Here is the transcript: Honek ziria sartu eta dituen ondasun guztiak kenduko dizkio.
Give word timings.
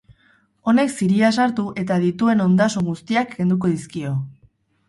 Honek 0.71 0.93
ziria 0.95 1.29
sartu 1.43 1.67
eta 1.83 1.99
dituen 2.05 2.41
ondasun 2.49 2.89
guztiak 2.91 3.33
kenduko 3.37 3.73
dizkio. 3.75 4.19